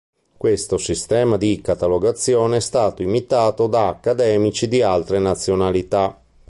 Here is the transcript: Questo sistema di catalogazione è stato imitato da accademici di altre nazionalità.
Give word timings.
Questo 0.35 0.79
sistema 0.79 1.37
di 1.37 1.61
catalogazione 1.61 2.57
è 2.57 2.59
stato 2.59 3.03
imitato 3.03 3.67
da 3.67 3.89
accademici 3.89 4.67
di 4.67 4.81
altre 4.81 5.19
nazionalità. 5.19 6.19